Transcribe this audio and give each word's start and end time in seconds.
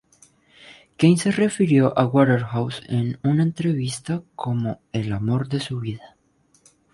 Kane 0.97 1.15
se 1.17 1.29
refirió 1.29 1.95
a 1.95 2.07
Waterhouse 2.07 2.81
en 2.89 3.19
una 3.23 3.43
entrevista 3.43 4.23
como 4.33 4.81
"el 4.93 5.13
amor 5.13 5.47
de 5.47 5.59
su 5.59 5.79
vida". 5.79 6.17